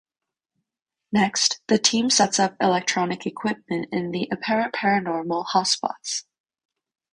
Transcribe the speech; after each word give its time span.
Next, 1.11 1.61
the 1.67 1.77
team 1.77 2.09
sets 2.09 2.39
up 2.39 2.55
electronic 2.59 3.27
equipment 3.27 3.87
in 3.91 4.09
the 4.09 4.27
apparent 4.31 4.73
paranormal 4.73 5.45
hotspots. 5.53 6.23